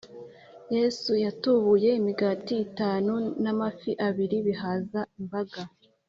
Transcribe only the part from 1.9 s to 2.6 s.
imigati